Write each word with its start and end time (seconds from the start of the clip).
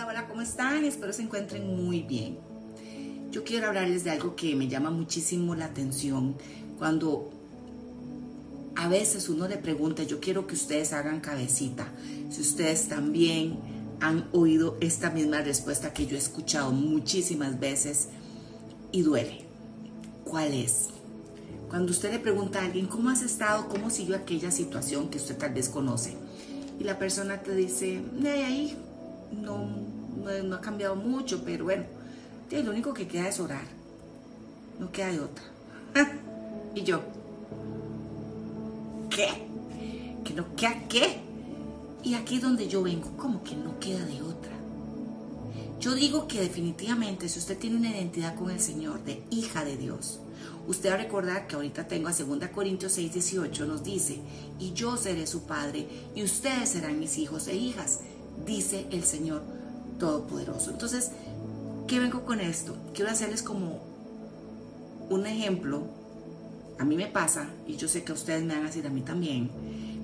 Hola, 0.00 0.08
hola, 0.08 0.28
¿cómo 0.28 0.40
están? 0.40 0.86
Espero 0.86 1.12
se 1.12 1.20
encuentren 1.20 1.76
muy 1.76 2.00
bien. 2.00 2.38
Yo 3.30 3.44
quiero 3.44 3.66
hablarles 3.66 4.02
de 4.02 4.10
algo 4.10 4.34
que 4.34 4.56
me 4.56 4.66
llama 4.66 4.90
muchísimo 4.90 5.54
la 5.54 5.66
atención 5.66 6.36
cuando 6.78 7.30
a 8.76 8.88
veces 8.88 9.28
uno 9.28 9.46
le 9.46 9.58
pregunta, 9.58 10.02
yo 10.04 10.18
quiero 10.18 10.46
que 10.46 10.54
ustedes 10.54 10.94
hagan 10.94 11.20
cabecita, 11.20 11.92
si 12.30 12.40
ustedes 12.40 12.88
también 12.88 13.58
han 14.00 14.26
oído 14.32 14.78
esta 14.80 15.10
misma 15.10 15.42
respuesta 15.42 15.92
que 15.92 16.06
yo 16.06 16.16
he 16.16 16.18
escuchado 16.18 16.72
muchísimas 16.72 17.60
veces 17.60 18.08
y 18.92 19.02
duele. 19.02 19.44
¿Cuál 20.24 20.54
es? 20.54 20.88
Cuando 21.68 21.92
usted 21.92 22.10
le 22.10 22.20
pregunta 22.20 22.60
a 22.60 22.64
alguien, 22.64 22.86
¿cómo 22.86 23.10
has 23.10 23.20
estado? 23.20 23.68
¿Cómo 23.68 23.90
siguió 23.90 24.16
aquella 24.16 24.50
situación 24.50 25.10
que 25.10 25.18
usted 25.18 25.36
tal 25.36 25.52
vez 25.52 25.68
conoce? 25.68 26.16
Y 26.78 26.84
la 26.84 26.98
persona 26.98 27.42
te 27.42 27.54
dice, 27.54 28.00
de 28.18 28.30
ahí, 28.30 28.78
no, 29.32 29.68
no, 30.44 30.54
ha 30.54 30.60
cambiado 30.60 30.96
mucho, 30.96 31.42
pero 31.44 31.64
bueno, 31.64 31.84
lo 32.50 32.70
único 32.70 32.92
que 32.92 33.06
queda 33.06 33.28
es 33.28 33.40
orar. 33.40 33.64
No 34.78 34.90
queda 34.90 35.12
de 35.12 35.20
otra. 35.20 35.44
y 36.74 36.82
yo, 36.82 37.02
¿qué? 39.10 39.28
¿Que 40.24 40.34
no 40.34 40.54
queda 40.56 40.88
qué? 40.88 41.20
Y 42.02 42.14
aquí 42.14 42.36
es 42.36 42.42
donde 42.42 42.66
yo 42.66 42.82
vengo, 42.82 43.16
como 43.16 43.42
que 43.44 43.54
no 43.54 43.78
queda 43.78 44.04
de 44.04 44.22
otra. 44.22 44.52
Yo 45.80 45.94
digo 45.94 46.28
que 46.28 46.40
definitivamente 46.40 47.28
si 47.28 47.38
usted 47.38 47.58
tiene 47.58 47.76
una 47.76 47.90
identidad 47.90 48.34
con 48.34 48.50
el 48.50 48.60
Señor 48.60 49.02
de 49.04 49.22
hija 49.30 49.64
de 49.64 49.76
Dios, 49.76 50.20
usted 50.66 50.90
va 50.90 50.94
a 50.94 50.98
recordar 50.98 51.46
que 51.46 51.56
ahorita 51.56 51.88
tengo 51.88 52.08
a 52.08 52.12
2 52.12 52.48
Corintios 52.54 52.92
6, 52.92 53.14
18, 53.14 53.64
nos 53.64 53.82
dice, 53.82 54.20
y 54.58 54.72
yo 54.74 54.96
seré 54.96 55.26
su 55.26 55.44
padre 55.44 55.88
y 56.14 56.22
ustedes 56.22 56.68
serán 56.68 57.00
mis 57.00 57.16
hijos 57.16 57.48
e 57.48 57.56
hijas, 57.56 58.00
dice 58.46 58.86
el 58.90 59.04
Señor 59.04 59.42
Todopoderoso. 59.98 60.70
Entonces, 60.70 61.10
¿qué 61.86 61.98
vengo 61.98 62.24
con 62.24 62.40
esto? 62.40 62.76
Quiero 62.94 63.10
hacerles 63.10 63.42
como 63.42 63.80
un 65.08 65.26
ejemplo. 65.26 65.82
A 66.78 66.84
mí 66.84 66.96
me 66.96 67.06
pasa, 67.06 67.48
y 67.66 67.76
yo 67.76 67.88
sé 67.88 68.04
que 68.04 68.12
a 68.12 68.14
ustedes 68.14 68.42
me 68.42 68.54
van 68.54 68.64
a 68.64 68.66
decir 68.66 68.86
a 68.86 68.90
mí 68.90 69.02
también, 69.02 69.50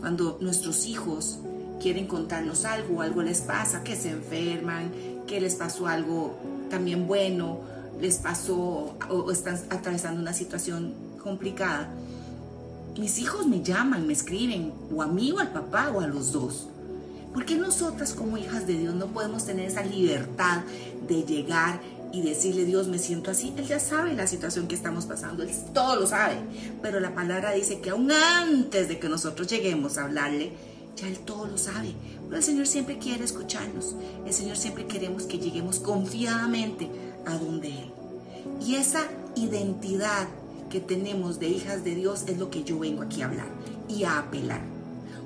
cuando 0.00 0.38
nuestros 0.40 0.86
hijos 0.86 1.38
quieren 1.80 2.06
contarnos 2.06 2.64
algo, 2.64 3.02
algo 3.02 3.22
les 3.22 3.42
pasa, 3.42 3.84
que 3.84 3.96
se 3.96 4.10
enferman, 4.10 4.90
que 5.26 5.40
les 5.40 5.54
pasó 5.56 5.86
algo 5.86 6.34
también 6.70 7.06
bueno, 7.06 7.60
les 8.00 8.18
pasó 8.18 8.96
o 9.10 9.30
están 9.30 9.60
atravesando 9.68 10.20
una 10.20 10.32
situación 10.32 10.94
complicada. 11.22 11.90
Mis 12.98 13.18
hijos 13.18 13.46
me 13.46 13.62
llaman, 13.62 14.06
me 14.06 14.12
escriben, 14.12 14.72
o 14.94 15.02
a 15.02 15.06
mí 15.06 15.30
o 15.32 15.38
al 15.38 15.52
papá 15.52 15.90
o 15.94 16.00
a 16.00 16.06
los 16.06 16.32
dos. 16.32 16.68
¿Por 17.32 17.46
qué 17.46 17.56
nosotras 17.56 18.12
como 18.12 18.36
hijas 18.36 18.66
de 18.66 18.74
Dios 18.74 18.94
no 18.94 19.06
podemos 19.06 19.46
tener 19.46 19.66
esa 19.68 19.82
libertad 19.82 20.62
de 21.08 21.22
llegar 21.22 21.80
y 22.12 22.20
decirle, 22.20 22.66
Dios, 22.66 22.88
me 22.88 22.98
siento 22.98 23.30
así? 23.30 23.54
Él 23.56 23.66
ya 23.66 23.80
sabe 23.80 24.12
la 24.12 24.26
situación 24.26 24.68
que 24.68 24.74
estamos 24.74 25.06
pasando, 25.06 25.42
Él 25.42 25.50
todo 25.72 25.96
lo 25.96 26.06
sabe. 26.06 26.36
Pero 26.82 27.00
la 27.00 27.14
palabra 27.14 27.52
dice 27.52 27.80
que 27.80 27.90
aún 27.90 28.12
antes 28.12 28.88
de 28.88 28.98
que 28.98 29.08
nosotros 29.08 29.48
lleguemos 29.48 29.96
a 29.96 30.04
hablarle, 30.04 30.52
ya 30.96 31.08
Él 31.08 31.18
todo 31.20 31.46
lo 31.46 31.56
sabe. 31.56 31.94
Pero 32.24 32.36
el 32.36 32.42
Señor 32.42 32.66
siempre 32.66 32.98
quiere 32.98 33.24
escucharnos. 33.24 33.96
El 34.26 34.32
Señor 34.34 34.58
siempre 34.58 34.86
queremos 34.86 35.24
que 35.24 35.38
lleguemos 35.38 35.78
confiadamente 35.80 36.90
a 37.24 37.38
donde 37.38 37.68
Él. 37.68 37.92
Y 38.60 38.74
esa 38.74 39.04
identidad 39.36 40.28
que 40.68 40.80
tenemos 40.80 41.38
de 41.38 41.48
hijas 41.48 41.82
de 41.82 41.94
Dios 41.94 42.24
es 42.26 42.38
lo 42.38 42.50
que 42.50 42.62
yo 42.62 42.78
vengo 42.78 43.02
aquí 43.02 43.22
a 43.22 43.26
hablar 43.26 43.48
y 43.88 44.04
a 44.04 44.18
apelar. 44.18 44.60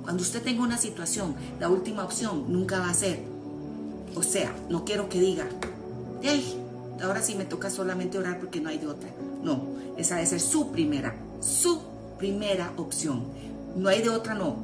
Cuando 0.06 0.22
usted 0.22 0.40
tenga 0.40 0.62
una 0.62 0.78
situación, 0.78 1.34
la 1.58 1.68
última 1.68 2.04
opción 2.04 2.44
nunca 2.46 2.78
va 2.78 2.90
a 2.90 2.94
ser, 2.94 3.24
o 4.14 4.22
sea, 4.22 4.54
no 4.70 4.84
quiero 4.84 5.08
que 5.08 5.18
diga, 5.18 5.48
hey, 6.22 6.62
ahora 7.02 7.20
sí 7.20 7.34
me 7.34 7.44
toca 7.44 7.70
solamente 7.70 8.16
orar 8.16 8.38
porque 8.38 8.60
no 8.60 8.68
hay 8.68 8.78
de 8.78 8.86
otra. 8.86 9.10
No, 9.42 9.64
esa 9.96 10.14
debe 10.14 10.28
ser 10.28 10.38
su 10.38 10.70
primera, 10.70 11.16
su 11.40 11.80
primera 12.18 12.70
opción. 12.76 13.24
No 13.74 13.88
hay 13.88 14.00
de 14.00 14.10
otra, 14.10 14.34
no. 14.34 14.54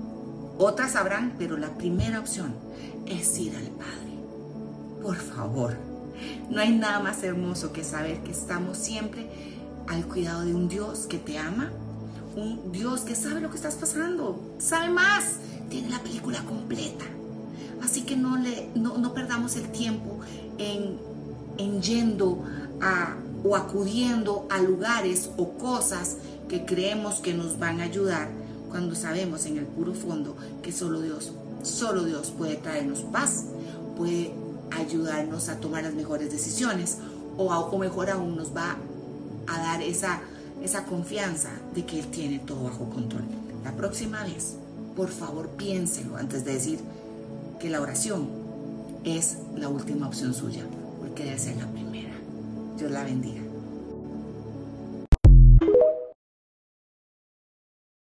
Otras 0.59 0.95
habrán, 0.95 1.35
pero 1.37 1.57
la 1.57 1.71
primera 1.71 2.21
opción 2.21 2.55
es 3.07 3.37
ir 3.41 3.57
al 3.57 3.67
Padre. 3.67 4.13
Por 5.03 5.17
favor, 5.17 5.75
no 6.51 6.61
hay 6.61 6.71
nada 6.71 7.01
más 7.01 7.21
hermoso 7.25 7.73
que 7.73 7.83
saber 7.83 8.19
que 8.19 8.31
estamos 8.31 8.79
siempre 8.79 9.27
al 9.89 10.07
cuidado 10.07 10.45
de 10.45 10.55
un 10.55 10.69
Dios 10.69 11.07
que 11.09 11.19
te 11.19 11.37
ama, 11.37 11.73
un 12.37 12.73
Dios 12.73 13.03
que 13.03 13.15
sabe 13.15 13.41
lo 13.41 13.51
que 13.51 13.57
estás 13.57 13.75
pasando, 13.77 14.41
sabe 14.59 14.91
más, 14.91 15.37
tiene 15.69 15.91
la 15.91 16.03
película 16.03 16.43
completa. 16.45 17.05
Así 17.83 18.03
que 18.03 18.17
no, 18.17 18.37
le, 18.37 18.69
no, 18.75 19.13
perdamos 19.13 19.57
el 19.57 19.71
tiempo 19.73 20.21
en, 20.59 20.99
en 21.59 21.83
yendo 21.83 22.45
a, 22.81 23.17
o 23.45 23.57
acudiendo 23.57 24.47
a 24.51 24.61
lugares 24.61 25.31
o 25.37 25.53
cosas 25.59 26.17
que 26.49 26.65
creemos 26.65 27.17
que 27.17 27.35
nos 27.35 27.59
van 27.59 27.81
a 27.81 27.85
ayudar 27.85 28.29
cuando 28.71 28.95
sabemos 28.95 29.47
en 29.47 29.59
el 29.59 29.67
puro 29.67 29.95
fondo 29.95 30.37
que 30.63 30.73
solo 30.73 31.01
Dios, 31.01 31.33
solo 31.63 32.05
Dios 32.05 32.33
puede 32.37 32.57
traernos 32.57 33.01
paz, 33.01 33.47
puede 33.97 34.33
ayudarnos 34.71 35.49
a 35.49 35.59
tomar 35.59 35.83
las 35.83 35.95
mejores 35.95 36.31
decisiones 36.31 36.99
o, 37.37 37.47
o 37.47 37.79
mejor 37.79 38.11
aún 38.11 38.37
nos 38.37 38.55
va 38.57 38.77
a 39.47 39.59
dar 39.59 39.83
esa 39.83 40.21
esa 40.63 40.85
confianza 40.85 41.51
de 41.75 41.85
que 41.85 42.01
Él 42.01 42.07
tiene 42.07 42.39
todo 42.39 42.65
bajo 42.65 42.89
control. 42.91 43.25
La 43.65 43.73
próxima 43.73 44.25
vez, 44.25 44.57
por 44.97 45.09
favor, 45.09 45.49
piénselo 45.51 46.17
antes 46.17 46.45
de 46.45 46.55
decir 46.55 46.79
que 47.61 47.71
la 47.71 47.81
oración 47.81 48.29
es 49.05 49.39
la 49.57 49.69
última 49.69 50.07
opción 50.07 50.35
suya, 50.35 50.65
porque 51.01 51.25
debe 51.25 51.39
ser 51.39 51.57
la 51.57 51.67
primera. 51.67 52.13
Dios 52.79 52.91
la 52.91 53.05
bendiga. 53.05 53.52